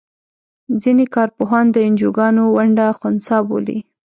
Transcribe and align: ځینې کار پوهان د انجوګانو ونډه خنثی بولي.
ځینې 0.81 1.05
کار 1.15 1.29
پوهان 1.37 1.65
د 1.71 1.77
انجوګانو 1.87 2.43
ونډه 2.55 2.85
خنثی 2.99 3.39
بولي. 3.47 3.79